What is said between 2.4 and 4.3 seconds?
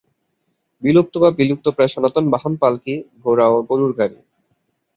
পাল্কি, ঘোড়া ও গরুর গাড়ি।